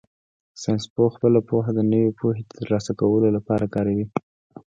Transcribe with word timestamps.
ساینسپوه 0.61 1.13
خپله 1.15 1.39
پوهه 1.49 1.71
د 1.75 1.79
نوې 1.91 2.11
پوهې 2.19 2.41
د 2.45 2.51
ترلاسه 2.59 2.91
کولو 2.99 3.27
لپاره 3.37 3.65
کاروي. 3.75 4.05